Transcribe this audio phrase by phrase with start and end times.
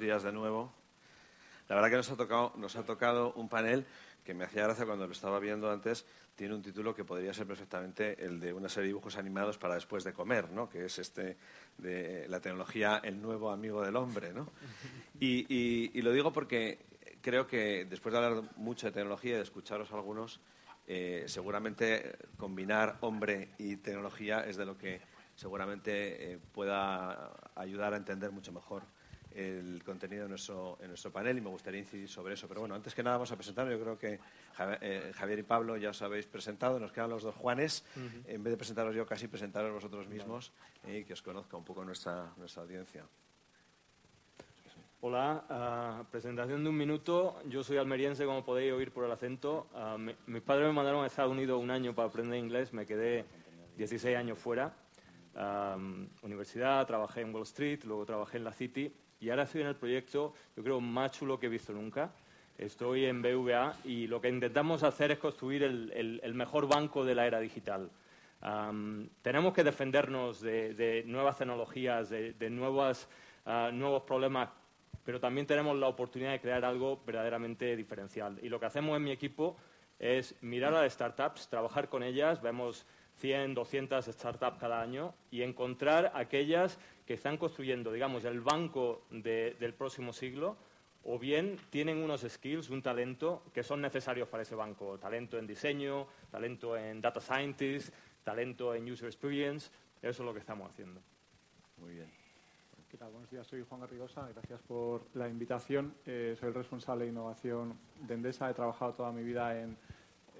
[0.00, 0.72] Días de nuevo.
[1.68, 3.86] La verdad que nos ha, tocado, nos ha tocado un panel
[4.24, 6.04] que me hacía gracia cuando lo estaba viendo antes.
[6.34, 9.74] Tiene un título que podría ser perfectamente el de una serie de dibujos animados para
[9.74, 10.68] después de comer, ¿no?
[10.68, 11.36] que es este
[11.78, 14.32] de la tecnología, el nuevo amigo del hombre.
[14.32, 14.48] ¿no?
[15.20, 16.78] Y, lo digo porque
[17.20, 20.40] creo que después de hablar mucho de tecnología y de escucharos algunos,
[20.86, 25.00] eh, seguramente combinar hombre y tecnología es de lo que
[25.36, 28.82] seguramente eh, pueda ayudar a entender mucho mejor
[29.34, 32.48] el contenido en nuestro, en nuestro panel y me gustaría incidir sobre eso.
[32.48, 33.68] Pero bueno, antes que nada vamos a presentar.
[33.68, 34.18] Yo creo que
[34.80, 36.78] eh, Javier y Pablo ya os habéis presentado.
[36.80, 37.84] Nos quedan los dos Juanes.
[38.26, 40.52] En vez de presentaros yo, casi presentaros vosotros mismos
[40.86, 43.04] y que os conozca un poco nuestra, nuestra audiencia.
[45.02, 47.40] Hola, ah, presentación de un minuto.
[47.46, 49.68] Yo soy almeriense, como podéis oír por el acento.
[49.72, 52.74] Uh, mis padres me mandaron a Estados Unidos un año para aprender inglés.
[52.74, 53.24] Me quedé
[53.78, 54.74] 16 años fuera.
[56.22, 59.76] universidad, trabajé en Wall Street, luego trabajé en la City y ahora estoy en el
[59.76, 62.10] proyecto, yo creo, más chulo que he visto nunca.
[62.56, 67.26] Estoy en BVA y lo que intentamos hacer es construir el, mejor banco de la
[67.26, 67.90] era digital.
[69.22, 72.34] tenemos que defendernos de, nuevas tecnologías, de,
[73.44, 74.48] ah, nuevos problemas,
[75.04, 78.38] pero también tenemos la oportunidad de crear algo verdaderamente diferencial.
[78.42, 79.56] Y lo que hacemos en mi equipo
[79.98, 85.42] es mirar a las startups, trabajar con ellas, vemos 100, 200 startups cada año y
[85.42, 86.78] encontrar aquellas
[87.10, 90.56] que están construyendo, digamos, el banco del próximo siglo
[91.02, 94.96] o bien tienen unos skills, un talento que son necesarios para ese banco.
[94.96, 97.92] Talento en diseño, talento en data scientist,
[98.22, 99.72] talento en user experience.
[100.00, 101.00] Eso es lo que estamos haciendo.
[101.78, 102.12] Muy bien.
[102.88, 103.10] ¿Qué tal?
[103.10, 104.28] Buenos días, soy Juan Garrigosa.
[104.28, 105.92] Gracias por la invitación.
[106.06, 108.48] Eh, soy el responsable de innovación de Endesa.
[108.48, 109.76] He trabajado toda mi vida en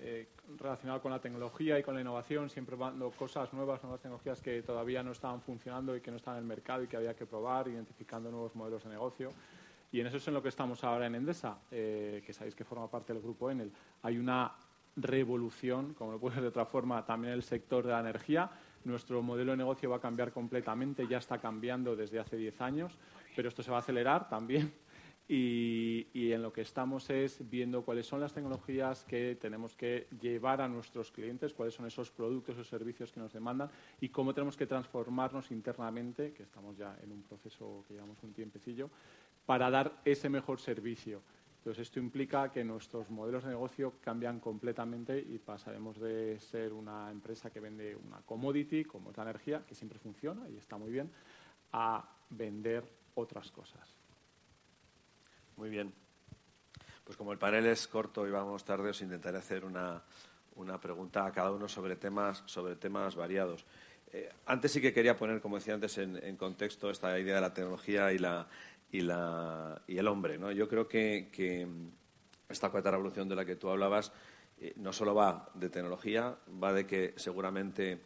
[0.02, 0.28] eh,
[0.58, 4.62] relacionado con la tecnología y con la innovación, siempre dando cosas nuevas, nuevas tecnologías que
[4.62, 7.26] todavía no estaban funcionando y que no estaban en el mercado y que había que
[7.26, 9.30] probar, identificando nuevos modelos de negocio.
[9.92, 12.64] Y en eso es en lo que estamos ahora en Endesa, eh, que sabéis que
[12.64, 13.72] forma parte del grupo Enel.
[14.02, 14.52] Hay una
[14.96, 18.50] revolución, como lo puede ser de otra forma, también en el sector de la energía.
[18.84, 22.96] Nuestro modelo de negocio va a cambiar completamente, ya está cambiando desde hace 10 años,
[23.36, 24.72] pero esto se va a acelerar también
[25.32, 30.60] y, en lo que estamos es viendo cuáles son las tecnologías que tenemos que llevar
[30.60, 33.70] a nuestros clientes, cuáles son esos productos o servicios que nos demandan
[34.00, 38.32] y cómo tenemos que transformarnos internamente, que estamos ya en un proceso que llevamos un
[38.32, 38.90] tiempecillo,
[39.46, 41.22] para dar ese mejor servicio.
[41.58, 47.08] Entonces, esto implica que nuestros modelos de negocio cambian completamente y pasaremos de ser una
[47.08, 50.90] empresa que vende una commodity, como es la energía, que siempre funciona y está muy
[50.90, 51.08] bien,
[51.72, 52.82] a vender
[53.14, 53.99] otras cosas.
[55.60, 55.92] Muy bien.
[57.04, 60.02] Pues como el panel es corto y vamos tarde, os intentaré hacer una,
[60.80, 63.66] pregunta a cada uno sobre temas, sobre temas variados.
[64.10, 67.52] Eh, antes sí que quería poner, como decía antes, en, contexto esta idea de la
[67.52, 68.48] tecnología y, la,
[68.90, 70.38] y, la, y el hombre.
[70.38, 70.50] ¿no?
[70.50, 71.68] Yo creo que,
[72.48, 74.12] esta cuarta revolución de la que tú hablabas
[74.62, 78.00] eh, no solo va de tecnología, va de que seguramente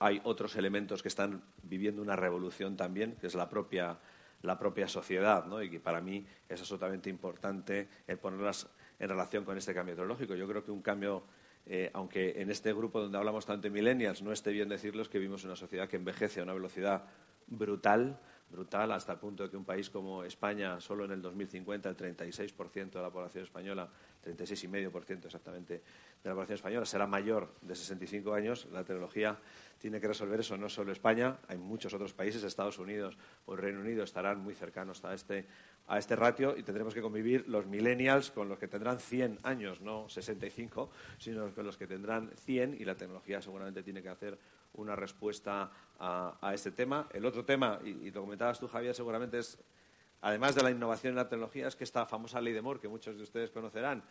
[0.00, 3.96] hay otros elementos que están viviendo una revolución también, que es la propia
[4.42, 5.62] la propia sociedad, ¿no?
[5.62, 8.68] y para mí es absolutamente importante el ponerlas
[8.98, 10.34] en relación con este cambio tecnológico.
[10.34, 11.24] Yo creo que un cambio,
[11.66, 15.08] eh, aunque en este grupo donde hablamos tanto de millennials no esté bien decirlo, es
[15.08, 17.04] que vivimos una sociedad que envejece a una velocidad
[17.46, 21.88] brutal, brutal, hasta el punto de que un país como España, solo en el 2050,
[21.88, 23.88] el 36% de la población española,
[24.24, 25.74] 36,5% exactamente
[26.22, 28.66] de la población española, será mayor de 65 años.
[28.72, 29.38] La tecnología
[29.78, 33.60] tiene que resolver eso, no solo España, hay muchos otros países, Estados Unidos o el
[33.60, 35.46] Reino Unido estarán muy cercanos a este,
[35.86, 39.80] a este ratio y tendremos que convivir los millennials con los que tendrán 100 años,
[39.80, 44.38] no 65, sino con los que tendrán 100 y la tecnología seguramente tiene que hacer
[44.82, 47.08] una respuesta a, este tema.
[47.12, 49.58] El otro tema, y, lo comentabas tú, Javier, seguramente es,
[50.22, 52.88] además de la innovación en la tecnología, es que esta famosa ley de Moore, que
[52.88, 54.02] muchos de ustedes conocerán,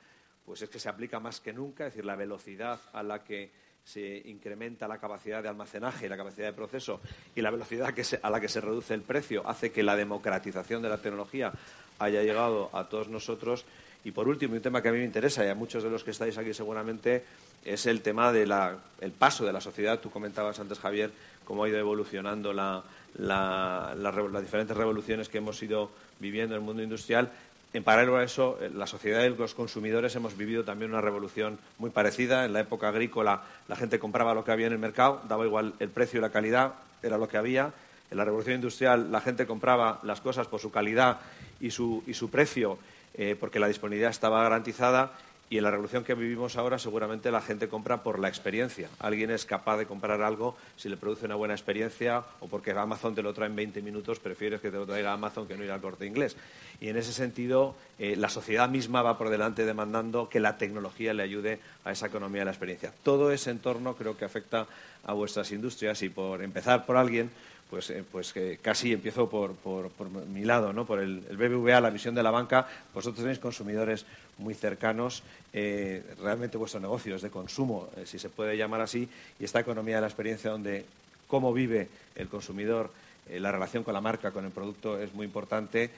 [0.46, 3.52] pues es que se aplica más que nunca, es decir, la velocidad a la que
[3.84, 7.00] se incrementa la capacidad de almacenaje y la capacidad de proceso
[7.34, 10.90] y la velocidad a la que se reduce el precio hace que la democratización de
[10.90, 11.54] la tecnología
[11.98, 13.66] haya llegado a todos nosotros.
[14.08, 16.02] Y por último, un tema que a mí me interesa y a muchos de los
[16.02, 17.26] que estáis aquí seguramente
[17.66, 18.54] es el tema del
[19.20, 20.00] paso de la sociedad.
[20.00, 21.12] Tú comentabas antes, Javier,
[21.44, 22.84] cómo ha ido evolucionando las
[24.42, 27.34] diferentes revoluciones que hemos ido viviendo en el mundo industrial.
[27.74, 31.60] En paralelo a eso, eh, la sociedad y los consumidores hemos vivido también una revolución
[31.78, 32.46] muy parecida.
[32.46, 35.74] En la época agrícola la gente compraba lo que había en el mercado, daba igual
[35.80, 37.74] el precio y la calidad, era lo que había.
[38.10, 41.20] En la revolución industrial la gente compraba las cosas por su calidad
[41.60, 42.78] y su, precio
[43.14, 45.14] eh, porque la disponibilidad estaba garantizada
[45.50, 48.90] y en la revolución que vivimos ahora seguramente la gente compra por la experiencia.
[49.00, 53.16] Alguien es capaz de comprar algo si le produce una buena experiencia o porque Amazon
[53.16, 55.72] te lo trae en 20 minutos, prefieres que te lo traiga Amazon que no ir
[55.72, 56.36] al corte inglés.
[56.82, 61.14] Y en ese sentido, eh, la sociedad misma va por delante demandando que la tecnología
[61.14, 62.94] le ayude a esa economía de la experiencia.
[63.04, 64.68] Todo ese entorno creo que afecta
[65.06, 67.32] a vuestras industrias y por empezar por alguien,
[67.70, 69.56] pues, eh, pues casi empiezo por,
[70.28, 70.86] mi lado, ¿no?
[70.86, 72.68] por el, BBVA, la visión de la banca.
[72.94, 74.06] Vosotros tenéis consumidores
[74.38, 79.10] muy cercanos, eh, realmente vuestro negocio es de consumo, eh, si se puede llamar así,
[79.40, 80.86] y esta economía de la experiencia donde
[81.28, 82.92] cómo vive el consumidor,
[83.30, 85.90] la relación con la marca, con el producto es muy importante.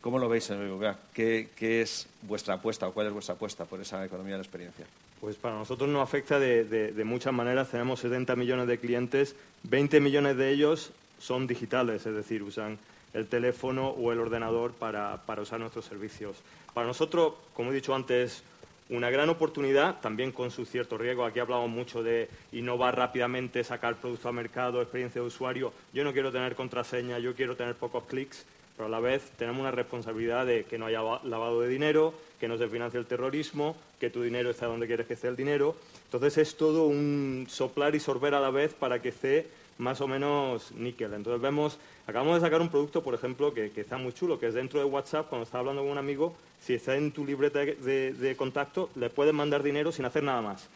[0.00, 0.98] ¿Cómo lo veis en el BBVA?
[1.14, 4.84] ¿Qué, es vuestra apuesta o cuál es vuestra apuesta por esa economía de la experiencia?
[5.20, 7.68] Pues para nosotros nos afecta de, de muchas maneras.
[7.68, 10.90] Tenemos 70 millones de clientes, 20 millones de ellos
[11.22, 12.78] son digitales, es decir, usan
[13.14, 16.36] el teléfono o el ordenador para, usar nuestros servicios.
[16.74, 18.42] Para nosotros, como he dicho antes,
[18.90, 21.24] una gran oportunidad, también con su cierto riesgo.
[21.24, 25.72] Aquí hablamos mucho de innovar rápidamente, sacar producto al mercado, experiencia de usuario.
[25.94, 28.44] Yo no quiero tener contraseña, yo quiero tener pocos clics,
[28.76, 32.48] pero a la vez tenemos una responsabilidad de que no haya lavado de dinero, que
[32.48, 35.76] no se financie el terrorismo, que tu dinero esté donde quieres que esté el dinero.
[36.06, 39.46] Entonces es todo un soplar y sorber a la vez para que esté
[39.78, 41.14] más o menos níquel.
[41.14, 44.54] Entonces vemos, acabamos de sacar un producto, por ejemplo, que, está muy chulo, que es
[44.54, 48.34] dentro de WhatsApp, cuando estás hablando con un amigo, si está en tu libreta de,
[48.36, 50.68] contacto, le puedes mandar dinero sin hacer nada más.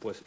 [0.00, 0.22] Pues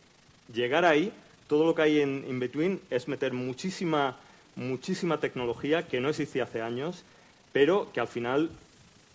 [0.53, 1.11] llegar ahí,
[1.47, 4.17] todo lo que hay en InBetween es meter muchísima,
[4.55, 7.03] muchísima tecnología que no existía hace años,
[7.51, 8.49] pero que al final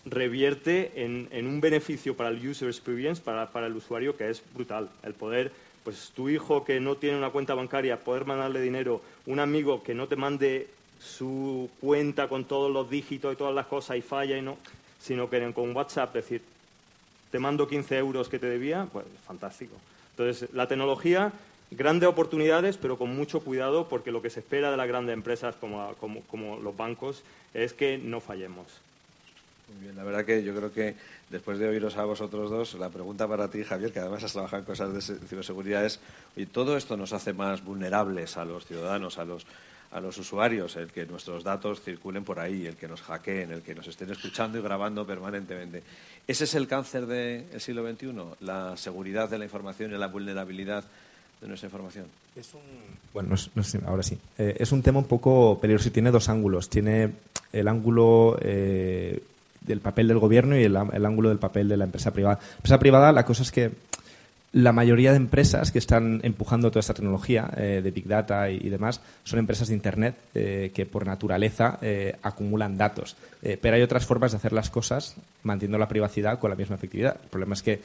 [0.05, 4.89] revierte en, un beneficio para el user experience, para, para el usuario, que es brutal.
[5.03, 5.51] El poder
[5.83, 9.93] pues tu hijo que no tiene una cuenta bancaria, poder mandarle dinero, un amigo que
[9.93, 10.67] no te mande
[10.99, 14.57] su cuenta con todos los dígitos y todas las cosas y falla y no,
[14.99, 16.41] sino que con WhatsApp decir,
[17.31, 19.75] te mando 15 euros que te debía, pues fantástico.
[20.11, 21.31] Entonces, la tecnología,
[21.71, 25.55] grandes oportunidades, pero con mucho cuidado, porque lo que se espera de las grandes empresas
[25.55, 27.23] como los bancos
[27.53, 28.67] es que no fallemos.
[29.73, 30.95] Muy bien, la verdad que yo creo que
[31.29, 34.61] después de oíros a vosotros dos, la pregunta para ti, Javier, que además has trabajado
[34.61, 35.99] en cosas de ciberseguridad, es,
[36.35, 39.45] oye, ¿todo esto nos hace más vulnerables a los ciudadanos, a los,
[39.91, 43.61] a los usuarios, el que nuestros datos circulen por ahí, el que nos hackeen, el
[43.61, 45.83] que nos estén escuchando y grabando permanentemente?
[46.27, 48.13] ¿Ese es el cáncer del siglo XXI?
[48.41, 50.83] ¿La seguridad de la información y la vulnerabilidad
[51.41, 52.05] de nuestra información?
[52.35, 52.61] Es un,
[53.13, 53.35] bueno,
[53.85, 54.17] ahora sí.
[54.37, 56.69] Eh, es un tema un poco peligroso y tiene dos ángulos.
[56.69, 57.11] Tiene
[57.51, 59.21] el ángulo eh,
[59.61, 62.39] del papel del gobierno y el, ángulo del papel de la empresa privada.
[62.41, 63.71] La empresa privada, la cosa es que
[64.53, 68.67] la mayoría de empresas que están empujando toda esta tecnología eh, de Big Data y,
[68.67, 73.15] demás son empresas de Internet eh, que por naturaleza eh, acumulan datos.
[73.61, 77.17] pero hay otras formas de hacer las cosas manteniendo la privacidad con la misma efectividad.
[77.23, 77.81] El problema es que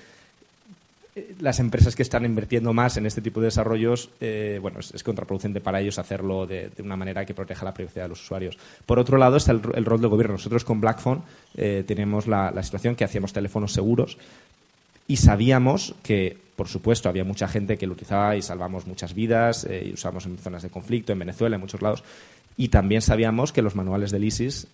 [1.40, 5.60] las empresas que están invirtiendo más en este tipo de desarrollos, eh, bueno, es, contraproducente
[5.60, 8.58] para ellos hacerlo de, una manera que proteja la privacidad de los usuarios.
[8.84, 10.34] Por otro lado está el, rol del gobierno.
[10.34, 11.22] Nosotros con Blackphone
[11.56, 14.18] eh, tenemos la, situación que hacíamos teléfonos seguros
[15.08, 19.64] y sabíamos que, por supuesto, había mucha gente que lo utilizaba y salvamos muchas vidas
[19.64, 22.04] eh, y usamos en zonas de conflicto, en Venezuela, en muchos lados.
[22.58, 24.66] Y también sabíamos que los manuales del ISIS,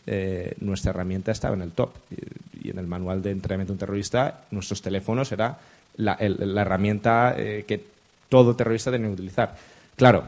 [0.60, 1.90] nuestra herramienta estaba en el top.
[2.12, 5.58] Y, y en el manual de entrenamiento de un terrorista, nuestros teléfonos era
[5.96, 7.84] la, herramienta eh, que
[8.28, 9.56] todo terrorista tiene que utilizar.
[9.96, 10.24] Claro,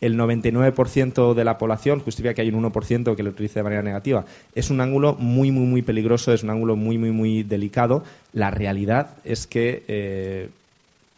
[0.00, 3.82] el 99% de la población justifica que hay un 1% que lo utilice de manera
[3.82, 4.24] negativa.
[4.54, 8.04] Es un ángulo muy, muy, muy peligroso, es un ángulo muy, muy, muy delicado.
[8.32, 10.50] La realidad es que eh,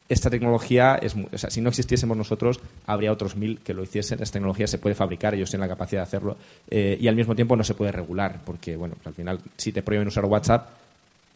[0.08, 4.22] esta tecnología, es, o sea, si no existiésemos nosotros, habría otros mil que lo hiciesen.
[4.22, 6.36] Esta tecnología se puede fabricar, ellos tienen la capacidad de hacerlo,
[6.70, 9.82] eh, y al mismo tiempo no se puede regular, porque, bueno, al final, si te
[9.82, 10.68] prohíben usar WhatsApp,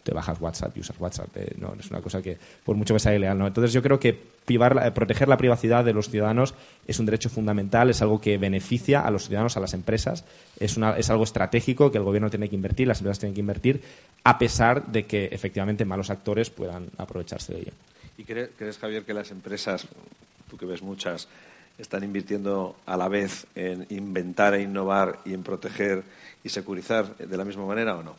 [0.05, 1.37] te bajas WhatsApp y usas WhatsApp.
[1.37, 3.41] Eh, no, es una cosa que, por mucho que sea ilegal.
[3.41, 6.55] Entonces yo creo que proteger la privacidad de los ciudadanos
[6.87, 10.25] es un derecho fundamental, es algo que beneficia a los ciudadanos, a las empresas,
[10.61, 13.83] es, es algo estratégico que el gobierno tiene que invertir, las empresas tienen que invertir,
[14.23, 17.73] a pesar de que efectivamente malos actores puedan aprovecharse de ello.
[18.19, 19.89] ¿Y crees, crees Javier, que las empresas,
[20.51, 21.27] tú que ves muchas,
[21.79, 26.05] están invirtiendo a la vez en inventar e innovar y en proteger
[26.45, 28.17] y securizar de la misma manera o no?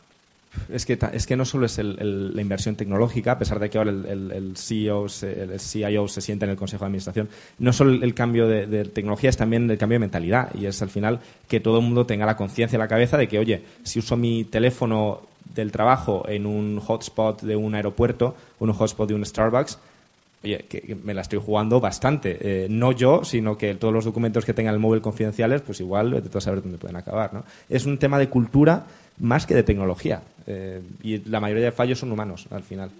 [0.70, 3.90] Es que, es que no solo es la inversión tecnológica, a pesar de que ahora
[3.90, 8.46] el, CEO, el CIO se sienta en el Consejo de Administración, no solo el cambio
[8.48, 10.54] de, tecnología, es también el cambio de mentalidad.
[10.54, 13.28] Y es al final que todo el mundo tenga la conciencia en la cabeza de
[13.28, 15.22] que, oye, si uso mi teléfono
[15.54, 19.78] del trabajo en un hotspot de un aeropuerto, un hotspot de un Starbucks,
[20.46, 20.64] oye,
[21.02, 22.38] me la estoy jugando bastante.
[22.40, 26.10] Eh, no yo, sino que todos los documentos que tenga el móvil confidenciales, pues igual
[26.10, 27.34] de todo saber dónde pueden acabar.
[27.34, 27.44] ¿no?
[27.68, 28.86] Es un tema de cultura
[29.18, 30.22] más que de tecnología.
[30.46, 32.90] Eh, y la mayoría de fallos son humanos, al final.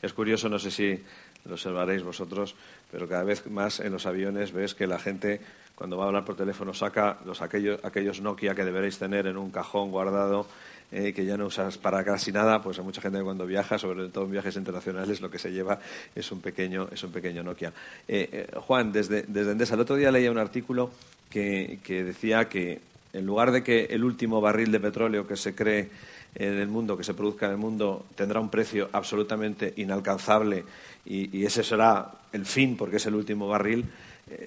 [0.00, 1.02] Es curioso, no sé si
[1.44, 2.54] lo observaréis vosotros,
[2.90, 5.40] pero cada vez más en los aviones ves que la gente,
[5.74, 9.36] cuando va a hablar por teléfono, saca los, aquellos, aquellos Nokia que deberéis tener en
[9.36, 10.46] un cajón guardado
[10.92, 13.78] eh, que ya no usas para casi nada, pues hay mucha gente que cuando viaja,
[13.78, 15.80] sobre todo en viajes internacionales, lo que se lleva
[16.14, 17.72] es un pequeño, es un pequeño Nokia.
[18.06, 20.90] Eh, eh, Juan, desde, desde Endesa, el otro día leía un artículo
[21.28, 22.80] que, decía que
[23.12, 25.90] en lugar de que el último barril de petróleo que se cree
[26.34, 30.64] en el mundo, que se produzca en el mundo, tendrá un precio absolutamente inalcanzable
[31.04, 33.84] y, ese será el fin porque es el último barril,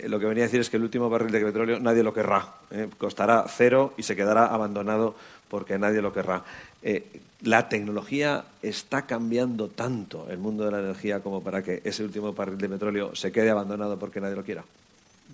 [0.07, 2.53] lo que venía a decir es que el último barril de petróleo nadie lo querrá.
[2.97, 5.15] costará cero y se quedará abandonado
[5.47, 6.43] porque nadie lo querrá.
[6.81, 12.03] Eh, la tecnología está cambiando tanto el mundo de la energía como para que ese
[12.03, 14.63] último barril de petróleo se quede abandonado porque nadie lo quiera.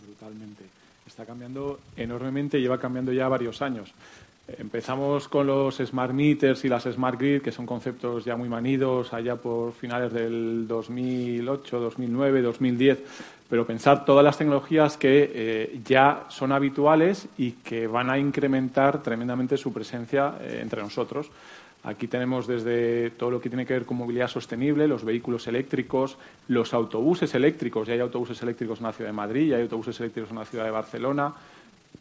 [0.06, 0.64] Brutalmente.
[1.08, 3.92] Está cambiando enormemente, lleva cambiando ya varios años.
[4.48, 9.12] Empezamos con los smart meters y las smart grid, que son conceptos ya muy manidos,
[9.12, 13.00] allá por finales del 2008, 2009, 2010
[13.50, 19.04] pero pensar todas las tecnologías que eh, ya son habituales y que van a incrementar
[19.04, 21.30] tremendamente su presencia eh, entre nosotros.
[21.84, 26.18] Aquí tenemos desde todo lo que tiene que ver con movilidad sostenible, los vehículos eléctricos,
[26.48, 27.88] los autobuses eléctricos.
[27.88, 30.46] Ya hay autobuses eléctricos en la ciudad de Madrid, ya hay autobuses eléctricos en la
[30.46, 31.36] ciudad de Barcelona.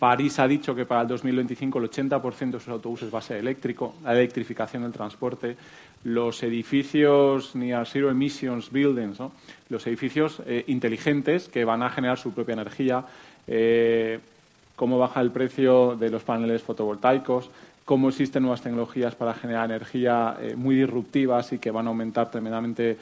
[0.04, 3.38] París ha dicho que para el 2025 el 80% de sus autobuses va a ser
[3.38, 5.56] eléctrico, la electrificación del transporte
[6.04, 9.16] los edificios near zero emissions buildings,
[9.70, 13.06] los edificios eh, inteligentes que van a generar su propia energía,
[13.46, 14.20] eh,
[14.76, 17.48] cómo baja el precio de los paneles fotovoltaicos,
[17.86, 22.30] cómo existen nuevas tecnologías para generar energía eh, muy disruptivas y que van a aumentar
[22.30, 22.98] tremendamente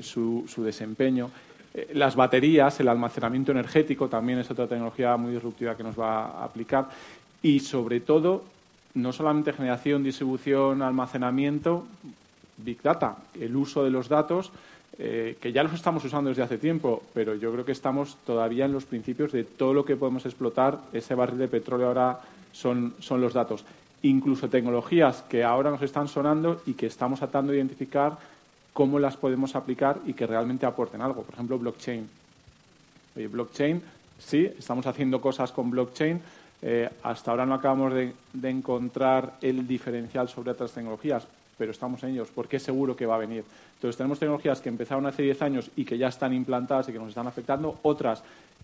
[0.00, 1.30] su, desempeño.
[1.92, 6.44] Las baterías, el almacenamiento energético también es otra tecnología muy disruptiva que nos va a
[6.44, 6.88] aplicar
[7.42, 8.44] y, sobre todo,
[8.94, 11.86] no solamente generación, distribución, almacenamiento,
[12.56, 14.50] Big Data, el uso de los datos,
[14.98, 18.64] eh, que ya los estamos usando desde hace tiempo, pero yo creo que estamos todavía
[18.64, 20.80] en los principios de todo lo que podemos explotar.
[20.92, 22.18] Ese barril de petróleo ahora
[22.52, 23.64] son, son los datos.
[24.02, 28.18] Incluso tecnologías que ahora nos están sonando y que estamos tratando de identificar
[28.78, 31.24] cómo las podemos aplicar y que realmente aporten algo.
[31.24, 32.08] Por ejemplo, blockchain.
[33.16, 33.82] Oye, blockchain,
[34.20, 36.20] sí, estamos haciendo cosas con blockchain,
[36.62, 41.26] eh, hasta ahora no acabamos de, encontrar el diferencial sobre otras tecnologías,
[41.58, 43.42] pero estamos en ellos porque es seguro que va a venir.
[43.74, 47.00] Entonces, tenemos tecnologías que empezaron hace 10 años y que ya están implantadas y que
[47.00, 48.22] nos están afectando, otras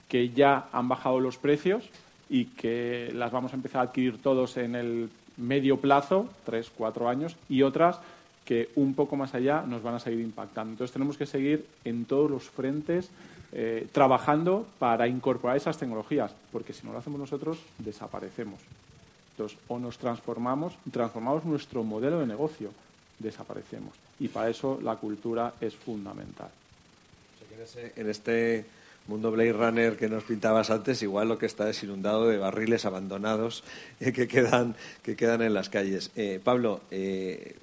[0.09, 1.90] que ya han bajado los precios
[2.30, 7.09] y que las vamos a empezar a adquirir todos en el medio plazo, tres, cuatro
[7.09, 7.99] años, y otras
[8.44, 10.72] que un poco más allá nos van a seguir impactando.
[10.72, 13.10] Entonces, tenemos que seguir en todos los frentes
[13.52, 18.60] eh, trabajando para incorporar esas tecnologías, porque si no lo hacemos nosotros, desaparecemos.
[19.30, 22.70] Entonces, o nos transformamos, transformamos nuestro modelo de negocio,
[23.18, 23.94] desaparecemos.
[24.20, 26.50] Y para eso la cultura es fundamental.
[27.96, 28.64] en, este
[29.06, 32.84] mundo Blade Runner que nos pintabas antes, igual lo que está es inundado de barriles
[32.84, 33.64] abandonados
[33.98, 36.10] que, quedan, que quedan en las calles.
[36.16, 37.56] Eh, Pablo, eh,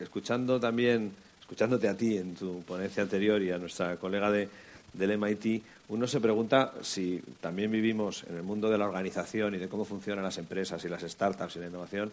[0.00, 4.48] escuchando también, escuchándote a ti en tu ponencia anterior y a nuestra colega de,
[4.92, 9.58] del MIT, uno se pregunta si también vivimos en el mundo de la organización y
[9.58, 12.12] de cómo funcionan las empresas y las startups y la innovación,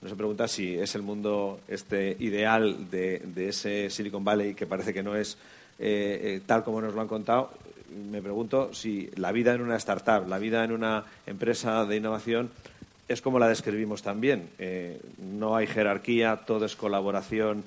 [0.00, 4.92] uno se pregunta si es el mundo este ideal de, ese Silicon Valley que parece
[4.92, 5.38] que no es
[5.78, 7.50] eh, eh, tal como nos lo han contado.
[8.10, 12.50] Me pregunto si la vida en una startup, la vida en una empresa de innovación
[13.08, 14.48] es como la describimos también.
[14.58, 17.64] Eh, no hay jerarquía, todo es colaboración,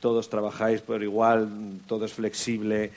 [0.00, 1.48] todos trabajáis por igual,
[1.86, 2.90] todo es flexible,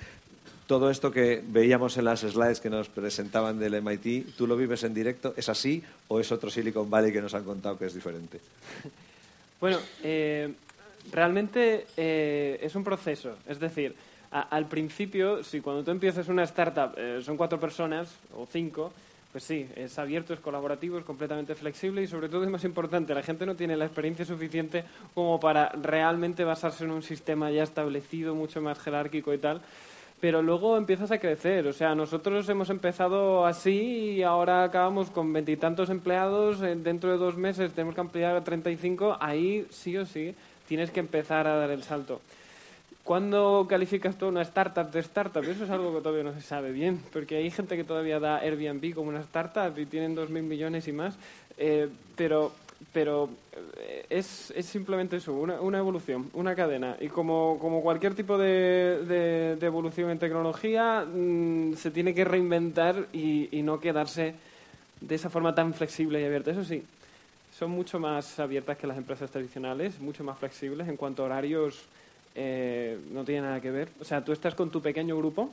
[0.71, 4.85] todo esto que veíamos en las slides que nos presentaban del MIT, ¿tú lo vives
[4.85, 5.33] en directo?
[5.35, 8.39] ¿Es así o es otro Silicon Valley que nos han contado que es diferente?
[9.59, 10.51] Bueno, eh,
[11.11, 13.35] realmente eh, es un proceso.
[13.47, 13.93] Es decir,
[14.31, 18.91] al principio, si cuando tú empiezas una startup eh, son cuatro personas o cinco,
[19.31, 23.13] pues sí, es abierto, es colaborativo, es completamente flexible y sobre todo es más importante,
[23.13, 24.83] la gente no tiene la experiencia suficiente
[25.13, 29.61] como para realmente basarse en un sistema ya establecido, mucho más jerárquico y tal.
[30.19, 31.65] pero luego empiezas a crecer.
[31.67, 36.61] O sea, nosotros hemos empezado así y ahora acabamos con veintitantos empleados.
[36.61, 39.17] eh, Dentro de dos meses tenemos que ampliar a 35.
[39.19, 40.35] Ahí sí o sí
[40.67, 42.21] tienes que empezar a dar el salto.
[43.03, 45.43] ¿Cuándo calificas tú una startup de startup?
[45.43, 48.37] Eso es algo que todavía no se sabe bien, porque hay gente que todavía da
[48.37, 51.15] Airbnb como una startup y tienen 2.000 millones y más,
[51.57, 52.51] eh, pero,
[52.93, 53.27] pero
[53.79, 56.95] eh, es, es simplemente eso, una, una evolución, una cadena.
[57.01, 63.07] Y como, como cualquier tipo de, de- evolución en tecnología, mm, se tiene que reinventar
[63.13, 64.35] y, y no quedarse
[65.01, 66.51] de esa forma tan flexible y abierta.
[66.51, 66.83] Eso sí,
[67.57, 71.81] son mucho más abiertas que las empresas tradicionales, mucho más flexibles en cuanto a horarios.
[72.35, 73.89] Eh, no tiene nada que ver.
[73.99, 75.51] O sea, tú estás con tu pequeño grupo.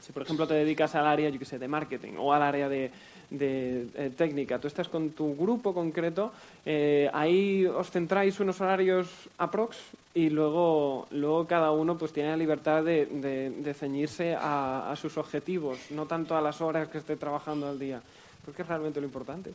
[0.00, 2.68] Si, por ejemplo, te dedicas al área, yo que sé, de marketing o al área
[2.68, 2.90] de,
[3.28, 6.32] de, eh, técnica, tú estás con tu grupo concreto,
[6.64, 9.76] eh, ahí os centráis unos horarios aprox
[10.14, 15.78] y luego, luego cada uno pues tiene la libertad de ceñirse a, a sus objetivos,
[15.90, 18.00] no tanto a las horas que esté trabajando al día,
[18.46, 19.52] porque es realmente lo importante.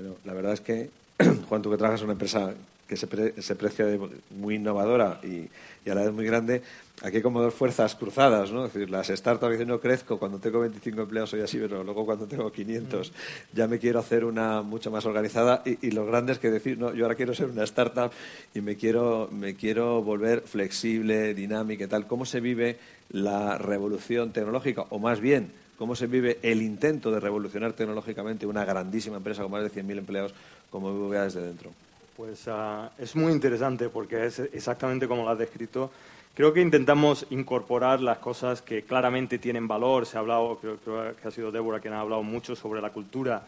[0.00, 0.90] Pero la verdad es que,
[1.48, 2.54] Juan, tú que trabajas en una empresa
[2.90, 5.48] que se, pre- se precia de muy innovadora y,
[5.86, 6.60] y a la vez muy grande,
[7.02, 8.66] aquí hay como dos fuerzas cruzadas, ¿no?
[8.66, 12.04] Es decir, las startups dicen, no crezco, cuando tengo 25 empleados soy así, pero luego
[12.04, 13.12] cuando tengo 500
[13.52, 16.92] ya me quiero hacer una mucho más organizada y, y los grandes que decir, no,
[16.92, 18.10] yo ahora quiero ser una startup
[18.54, 22.08] y me quiero, me quiero volver flexible, dinámica y tal.
[22.08, 22.76] ¿Cómo se vive
[23.10, 24.86] la revolución tecnológica?
[24.90, 29.52] O más bien, cómo se vive el intento de revolucionar tecnológicamente una grandísima empresa con
[29.52, 30.34] más de 100.000 empleados
[30.70, 31.70] como BBVA desde dentro.
[32.20, 35.90] Pues ah, es muy interesante porque es exactamente como lo has descrito.
[36.34, 40.04] Creo que intentamos incorporar las cosas que claramente tienen valor.
[40.04, 42.90] Se ha hablado, creo, creo que ha sido Débora quien ha hablado mucho sobre la
[42.90, 43.44] cultura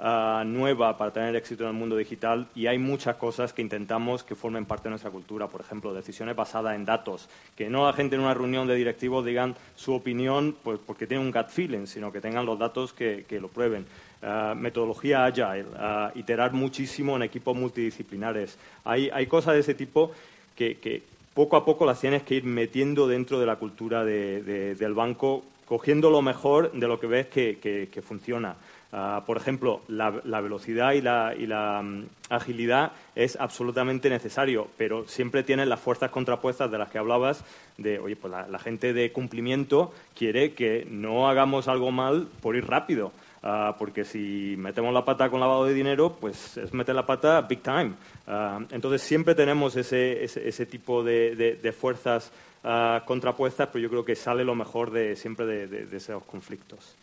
[0.00, 4.24] ah, nueva para tener éxito en el mundo digital y hay muchas cosas que intentamos
[4.24, 5.46] que formen parte de nuestra cultura.
[5.46, 7.28] Por ejemplo, decisiones basadas en datos.
[7.54, 11.24] Que no la gente en una reunión de directivos digan su opinión pues, porque tienen
[11.24, 13.86] un gut feeling, sino que tengan los datos que lo prueben.
[14.22, 18.58] Ah, metodología agile, ah, iterar muchísimo en equipos multidisciplinares.
[18.84, 20.10] Hay, hay cosas de ese tipo
[20.56, 21.02] que,
[21.34, 24.94] poco a poco las tienes que ir metiendo dentro de la cultura de- de- del
[24.94, 28.56] banco, cogiendo lo mejor de lo que ves que, que- funciona.
[28.92, 34.68] Ah, por ejemplo, la, la velocidad y la, y la, mm, agilidad es absolutamente necesario,
[34.78, 37.44] pero siempre tienes las fuerzas contrapuestas de las que hablabas,
[37.76, 42.66] de, oye, pues la gente de cumplimiento quiere que no hagamos algo mal por ir
[42.66, 43.12] rápido.
[43.48, 47.42] Ah, porque si metemos la pata con lavado de dinero, pues es meter la pata
[47.42, 47.92] big time.
[48.26, 52.32] Ah, entonces siempre tenemos ese, ese, ese tipo de, de- de fuerzas
[52.64, 56.96] ah, contrapuestas, pero yo creo que sale lo mejor de, siempre de, de- esos conflictos.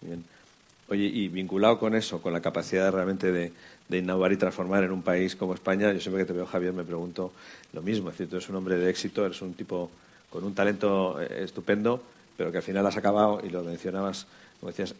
[0.00, 0.24] Bien.
[0.88, 3.52] Oye, y vinculado con eso, con la capacidad realmente de,
[3.88, 6.72] de innovar y transformar en un país como España, yo siempre que te veo, Javier,
[6.72, 7.32] me pregunto
[7.74, 8.08] lo mismo.
[8.08, 9.90] Es decir, tú eres un hombre de éxito, eres un tipo
[10.30, 12.00] con un talento eh, estupendo,
[12.36, 14.26] pero que al final has acabado, y lo mencionabas,
[14.60, 14.94] como decías,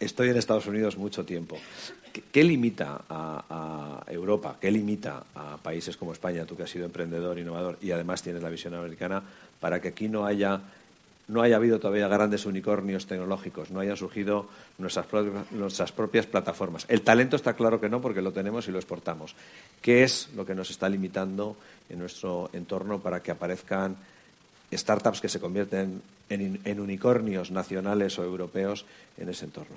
[0.00, 1.56] estoy en Estados Unidos mucho tiempo.
[2.32, 7.38] ¿Qué, limita a, Europa, qué limita a países como España, tú que has sido emprendedor,
[7.38, 9.22] innovador y además tienes la visión americana,
[9.60, 10.60] para que aquí no haya
[11.28, 15.06] no haya habido todavía grandes unicornios tecnológicos, no hayan surgido nuestras
[15.50, 16.86] nuestras propias plataformas.
[16.88, 19.34] El talento está claro que no, porque lo tenemos y lo exportamos.
[19.82, 21.56] ¿Qué es lo que nos está limitando
[21.90, 23.96] en nuestro entorno para que aparezcan
[24.72, 28.84] startups que se convierten en, unicornios nacionales o europeos
[29.16, 29.76] en ese entorno?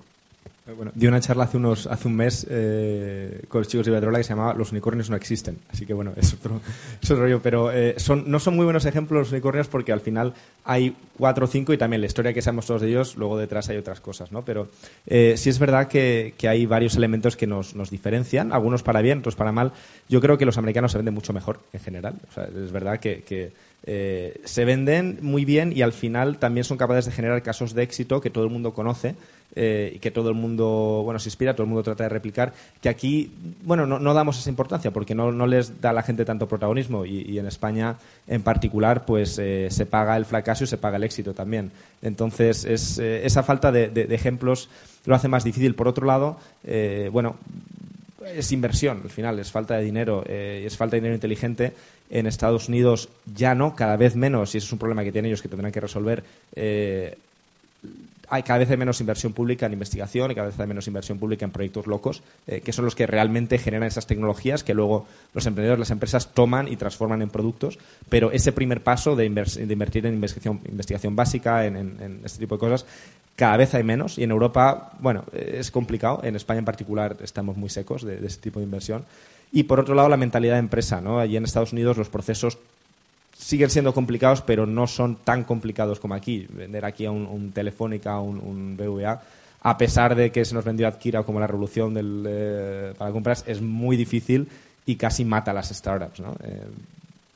[0.68, 3.92] Eh, Bueno, di una charla hace unos hace un mes eh, con los chicos de
[3.92, 5.58] Iberdrola que se llamaba Los unicornios no existen.
[5.72, 6.62] Así que bueno, es otro,
[7.02, 7.42] es otro rollo.
[7.42, 10.34] Pero eh, son, no son muy buenos ejemplos los unicornios porque al final
[10.66, 13.70] hay cuatro o cinco y también la historia que sabemos todos de ellos, luego detrás
[13.70, 14.44] hay otras cosas, ¿no?
[14.44, 14.68] Pero
[15.08, 19.20] sí es verdad que, que hay varios elementos que nos, nos diferencian, algunos para bien,
[19.20, 19.72] otros para mal.
[20.10, 22.16] Yo creo que los americanos se venden mucho mejor en general.
[22.30, 23.52] O sea, es verdad que
[23.84, 27.82] eh, se venden muy bien y al final también son capaces de generar casos de
[27.84, 29.15] éxito que todo el mundo conoce
[29.56, 32.54] eh, y que todo el mundo bueno se inspira, todo el mundo trata de replicar,
[32.80, 33.32] que aquí
[33.63, 37.06] bueno no, damos esa importancia porque no, no les da a la gente tanto protagonismo
[37.06, 37.96] y, en España
[38.28, 41.72] en particular pues eh, se paga el fracaso y se paga el éxito también.
[42.04, 44.70] Entonces es, esa falta de, de- ejemplos
[45.06, 45.74] lo hace más difícil.
[45.74, 46.38] Por otro lado,
[47.12, 47.36] bueno,
[48.36, 51.74] es inversión, al final, es falta de dinero, eh, es falta de dinero inteligente.
[52.12, 55.30] En Estados Unidos ya no, cada vez menos, y eso es un problema que tienen
[55.30, 56.24] ellos que tendrán que resolver.
[56.56, 57.17] eh,
[58.32, 61.19] hay cada vez hay menos inversión pública en investigación y cada vez hay menos inversión
[61.19, 65.06] pública en proyectos locos, eh, que son los que realmente generan esas tecnologías que luego
[65.34, 67.78] los emprendedores, las empresas toman y transforman en productos.
[68.08, 72.86] Pero ese primer paso de, invertir en investigación, básica, en, este tipo de cosas,
[73.36, 74.17] cada vez hay menos.
[74.17, 76.21] Y en Europa, bueno, es complicado.
[76.24, 79.04] En España en particular estamos muy secos de ese tipo de inversión.
[79.52, 81.02] Y por otro lado, la mentalidad de empresa.
[81.02, 81.20] ¿no?
[81.20, 82.58] Allí en Estados Unidos los procesos
[83.38, 86.48] siguen siendo complicados, pero no son tan complicados como aquí.
[86.50, 89.22] Vender aquí a un, Telefónica, un, un BVA,
[89.64, 93.44] a pesar de que se nos vendió Adquira como la revolución del, eh, para compras,
[93.48, 94.48] es muy difícil
[94.86, 96.20] y casi mata a las startups.
[96.20, 96.36] ¿no?
[96.44, 96.66] Eh,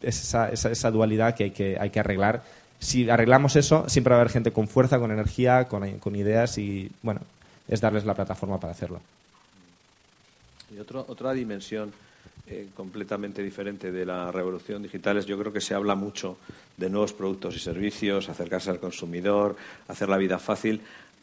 [0.02, 2.44] es esa, esa, dualidad que hay, que hay que arreglar.
[2.80, 6.58] Si arreglamos eso, siempre va a haber gente con fuerza, con energía, con, con ideas
[6.58, 7.22] y, bueno,
[7.68, 9.02] es darles la plataforma para hacerlo.
[10.74, 11.92] Y otro, otra dimensión
[12.48, 16.38] eh, completamente diferente de la revolución digital es yo creo que se habla mucho
[16.78, 19.56] de nuevos productos y servicios, acercarse al consumidor,
[19.88, 20.82] hacer la vida fácil.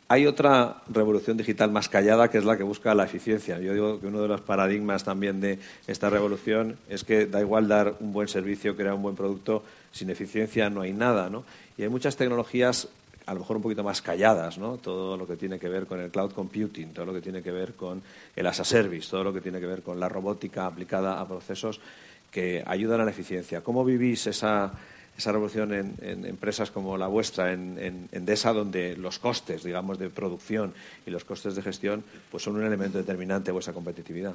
[0.09, 3.61] Hay otra revolución digital más callada que es la que busca la eficiencia.
[3.61, 7.68] Yo digo que uno de los paradigmas también de esta revolución es que da igual
[7.68, 11.31] dar un buen servicio, crear un buen producto, sin eficiencia no hay nada.
[11.31, 11.44] ¿no?
[11.78, 12.88] Y hay muchas tecnologías
[13.26, 14.78] a lo mejor un poquito más calladas, ¿no?
[14.78, 17.52] Todo lo que tiene que ver con el cloud computing, todo lo que tiene que
[17.52, 18.02] ver con
[18.35, 21.26] el as a service, todo lo que tiene que ver con la robótica aplicada a
[21.26, 21.80] procesos
[22.30, 23.61] que ayudan a la eficiencia.
[23.61, 24.72] ¿Cómo vivís esa,
[25.16, 30.72] esa revolución en, empresas como la vuestra, en, en, donde los costes, digamos, de producción
[31.06, 34.35] y los costes de gestión pues son un elemento determinante de vuestra competitividad?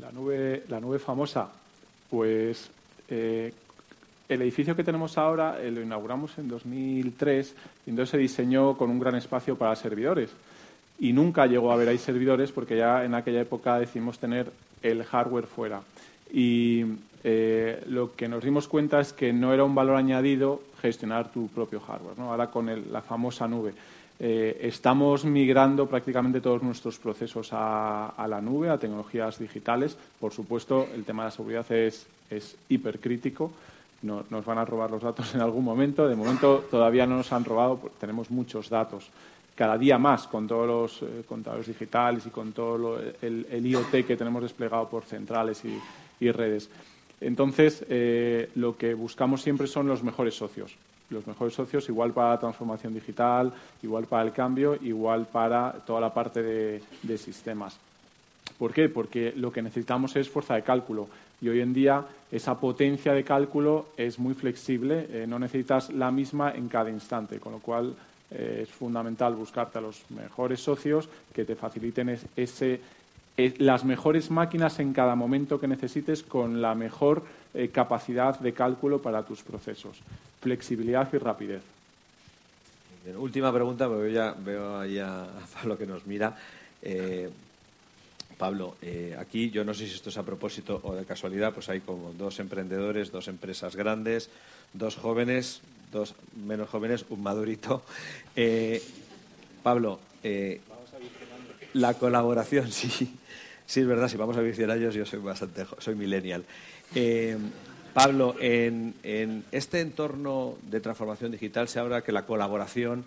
[0.00, 1.48] La nube, la nube famosa,
[2.10, 2.70] pues
[3.08, 3.52] eh,
[4.28, 7.54] el edificio que tenemos ahora eh, lo inauguramos en 2003
[7.86, 10.30] y entonces se diseñó con un gran espacio para servidores.
[10.98, 14.50] Y nunca llegó a haber ahí servidores porque ya en aquella época decidimos tener
[14.82, 15.80] el hardware fuera.
[16.30, 16.84] Y
[17.24, 21.48] eh, lo que nos dimos cuenta es que no era un valor añadido gestionar tu
[21.48, 22.20] propio hardware.
[22.20, 23.72] Ahora con la famosa nube.
[24.20, 29.96] Eh, estamos migrando prácticamente todos nuestros procesos a, a, la nube, a tecnologías digitales.
[30.18, 33.52] Por supuesto, el tema de la seguridad es, es hipercrítico
[34.02, 36.06] nos van a robar los datos en algún momento.
[36.06, 39.08] De momento todavía no nos han robado, pues tenemos muchos datos.
[39.54, 44.16] Cada día más con todos los eh, contadores digitales y con todo el, IoT que
[44.16, 46.70] tenemos desplegado por centrales y, redes.
[47.20, 50.76] Entonces, eh, lo que buscamos siempre son los mejores socios.
[51.10, 56.00] Los mejores socios, igual para la transformación digital, igual para el cambio, igual para toda
[56.00, 57.78] la parte de sistemas.
[58.58, 58.88] ¿Por qué?
[58.88, 61.08] Porque lo que necesitamos es fuerza de cálculo
[61.40, 66.10] y hoy en día esa potencia de cálculo es muy flexible, eh, no necesitas la
[66.10, 67.94] misma en cada instante, con lo cual
[68.30, 72.80] eh, es fundamental buscarte a los mejores socios que te faciliten ese,
[73.36, 77.22] e, las mejores máquinas en cada momento que necesites con la mejor
[77.54, 79.98] eh, capacidad de cálculo para tus procesos.
[80.42, 81.62] Flexibilidad y rapidez.
[83.16, 86.36] última pregunta, porque ya veo ahí a Pablo que nos mira.
[88.38, 91.68] Pablo, eh, aquí yo no sé si esto es a propósito o de casualidad, pues
[91.68, 94.30] hay como dos emprendedores, dos empresas grandes,
[94.72, 96.14] dos jóvenes, dos
[96.46, 97.82] menos jóvenes, un madurito.
[98.36, 98.80] Eh,
[99.62, 100.60] Pablo, eh,
[101.74, 102.88] la colaboración, sí,
[103.66, 106.44] sí es verdad, si vamos a vivir 100 años yo soy bastante, soy millennial.
[107.92, 113.04] Pablo, en, en este entorno de transformación digital se habla que la colaboración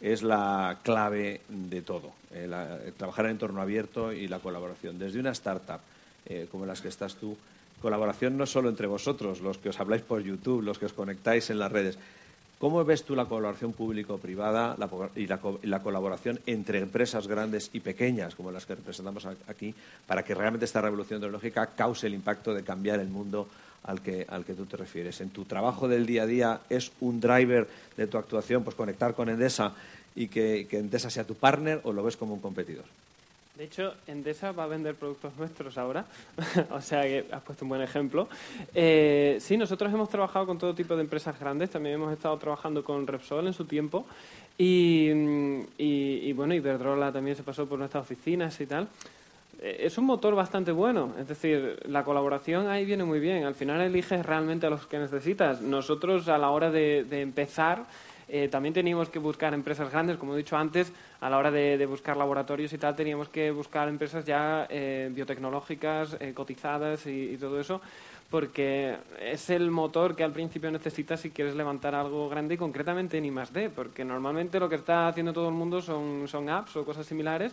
[0.00, 2.12] es la clave de todo.
[2.32, 4.98] Eh, trabajar en entorno abierto y la colaboración.
[4.98, 5.80] Desde una startup
[6.26, 7.36] eh, como las que estás tú,
[7.80, 11.50] colaboración no solo entre vosotros, los que os habláis por YouTube, los que os conectáis
[11.50, 11.98] en las redes.
[12.58, 14.76] ¿Cómo ves tú la colaboración público-privada
[15.16, 19.74] y, la, colaboración entre empresas grandes y pequeñas, como las que representamos aquí,
[20.06, 23.48] para que realmente esta revolución tecnológica cause el impacto de cambiar el mundo
[23.84, 25.20] al que, al que tú te refieres.
[25.20, 29.14] En tu trabajo del día a día es un driver de tu actuación, pues conectar
[29.14, 29.74] con Endesa
[30.14, 32.84] y que, Endesa sea tu partner o lo ves como un competidor.
[33.56, 36.06] De hecho, Endesa va a vender productos nuestros ahora,
[36.70, 38.28] o sea que has puesto un buen ejemplo.
[38.74, 42.82] Eh, sí, nosotros hemos trabajado con todo tipo de empresas grandes, también hemos estado trabajando
[42.82, 44.06] con Repsol en su tiempo
[44.56, 45.10] y,
[45.78, 48.88] y bueno, Iberdrola también se pasó por nuestras oficinas y tal.
[49.60, 51.14] Eh, es un motor bastante bueno.
[51.18, 53.44] Es decir, la colaboración ahí viene muy bien.
[53.44, 55.60] Al final eliges realmente a los que necesitas.
[55.60, 57.84] Nosotros, a la hora de, empezar,
[58.28, 61.84] eh, también teníamos que buscar empresas grandes, como he dicho antes, a la hora de,
[61.86, 67.80] buscar laboratorios y tal, teníamos que buscar empresas ya eh, biotecnológicas, cotizadas y, todo eso,
[68.30, 73.18] porque es el motor que al principio necesitas si quieres levantar algo grande y concretamente
[73.18, 77.04] en I+.D., porque normalmente lo que está haciendo todo el mundo son apps o cosas
[77.04, 77.52] similares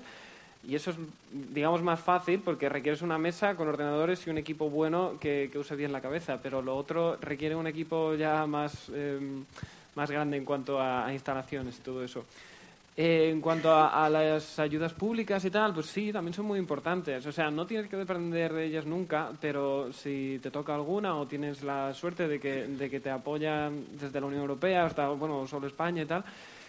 [0.67, 0.97] y eso es,
[1.31, 5.77] digamos, más fácil porque requieres una mesa con ordenadores y un equipo bueno que, use
[5.77, 9.45] bien la cabeza, pero lo otro requiere un equipo ya más, em,
[9.95, 12.25] más grande en cuanto a, instalaciones y todo eso.
[12.97, 17.25] Eh, en cuanto a, las ayudas públicas y tal, pues sí, también son muy importantes.
[17.25, 21.27] O sea, no tienes que depender de ellas nunca, pero si te toca alguna o
[21.27, 25.47] tienes la suerte de que, de que te apoyan desde la Unión Europea hasta, bueno,
[25.47, 26.25] solo España y tal,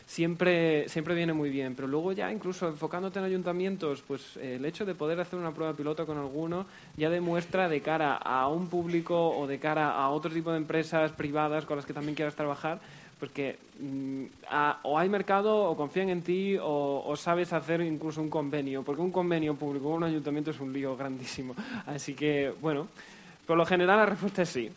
[0.09, 1.75] siempre, siempre viene muy bien.
[1.77, 5.75] Pero luego ya incluso enfocándote en ayuntamientos, pues el hecho de poder hacer una prueba
[5.75, 6.67] piloto con alguno
[6.97, 11.13] ya demuestra de cara a un público o de cara a otro tipo de empresas
[11.13, 12.81] privadas con las que también quieras trabajar,
[13.21, 14.25] pues que mm,
[14.83, 19.13] o hay mercado o confían en ti o, sabes hacer incluso un convenio, porque un
[19.13, 21.55] convenio público con un ayuntamiento es un lío grandísimo.
[21.87, 22.89] Así que, bueno,
[23.47, 24.71] por lo general la respuesta es sí.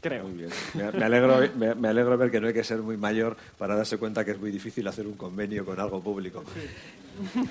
[0.00, 0.24] Creo.
[0.24, 0.50] Muy bien.
[0.74, 4.24] Me, alegro, me, alegro ver que no hay que ser muy mayor para darse cuenta
[4.24, 6.42] que es muy difícil hacer un convenio con algo público.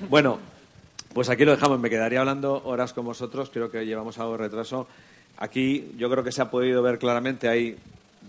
[0.08, 0.38] Bueno,
[1.14, 1.78] pues aquí lo dejamos.
[1.78, 3.50] Me quedaría hablando horas con vosotros.
[3.50, 4.88] Creo que llevamos algo de retraso.
[5.36, 7.48] Aquí yo creo que se ha podido ver claramente.
[7.48, 7.76] Hay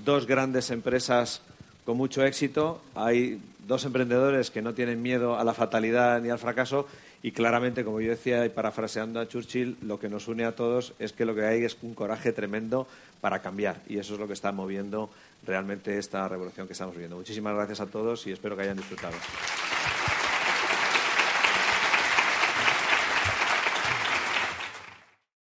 [0.06, 1.42] dos grandes empresas
[1.84, 2.82] con mucho éxito.
[2.94, 6.88] Hay dos emprendedores que no tienen miedo a la fatalidad ni al fracaso
[7.24, 10.94] y claramente, como yo decía y parafraseando a Churchill, lo que nos une a todos
[10.98, 12.88] es que lo que hay es un coraje tremendo
[13.22, 15.10] para cambiar y eso es lo que está moviendo
[15.46, 17.16] realmente esta revolución que estamos viviendo.
[17.16, 19.16] Muchísimas gracias a todos y espero que hayan disfrutado.